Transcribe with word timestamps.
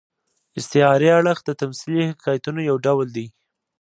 استعاري 0.59 1.09
اړخ 1.19 1.37
د 1.45 1.49
تمثيلي 1.61 2.03
حکایتونو 2.11 2.59
یو 2.69 2.75
ډول 2.85 3.07
دئ. 3.15 3.27